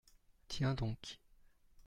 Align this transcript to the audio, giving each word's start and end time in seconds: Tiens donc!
Tiens 0.47 0.73
donc! 0.73 1.19